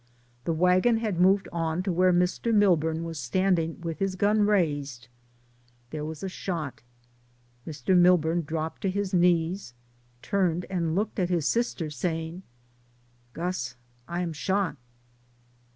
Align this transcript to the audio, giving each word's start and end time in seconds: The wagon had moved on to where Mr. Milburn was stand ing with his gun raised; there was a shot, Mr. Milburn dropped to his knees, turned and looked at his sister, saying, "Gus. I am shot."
The 0.45 0.51
wagon 0.53 0.97
had 0.97 1.19
moved 1.21 1.47
on 1.51 1.83
to 1.83 1.91
where 1.91 2.11
Mr. 2.11 2.51
Milburn 2.51 3.03
was 3.03 3.19
stand 3.19 3.59
ing 3.59 3.79
with 3.81 3.99
his 3.99 4.15
gun 4.15 4.47
raised; 4.47 5.07
there 5.91 6.03
was 6.03 6.23
a 6.23 6.27
shot, 6.27 6.81
Mr. 7.67 7.95
Milburn 7.95 8.41
dropped 8.41 8.81
to 8.81 8.89
his 8.89 9.13
knees, 9.13 9.75
turned 10.23 10.65
and 10.71 10.95
looked 10.95 11.19
at 11.19 11.29
his 11.29 11.47
sister, 11.47 11.91
saying, 11.91 12.41
"Gus. 13.33 13.75
I 14.07 14.21
am 14.21 14.33
shot." 14.33 14.75